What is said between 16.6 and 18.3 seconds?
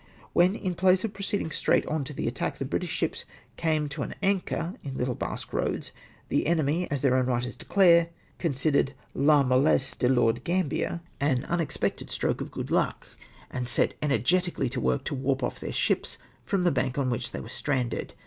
the bank on which they were stranded.